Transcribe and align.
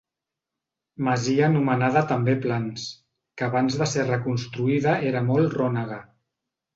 Masia 1.07 1.41
anomenada 1.49 2.01
també 2.11 2.33
Plans, 2.45 2.85
que 3.41 3.45
abans 3.49 3.75
de 3.81 3.89
ser 3.91 4.07
reconstruïda 4.07 4.95
era 5.11 5.23
molt 5.29 5.55
rònega. 5.61 5.99